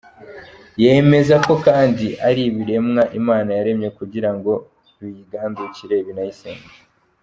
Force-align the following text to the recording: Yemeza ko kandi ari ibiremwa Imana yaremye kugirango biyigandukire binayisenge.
Yemeza 0.83 1.35
ko 1.45 1.53
kandi 1.65 2.07
ari 2.27 2.41
ibiremwa 2.49 3.03
Imana 3.19 3.49
yaremye 3.57 3.89
kugirango 3.99 4.51
biyigandukire 4.99 5.97
binayisenge. 6.07 6.75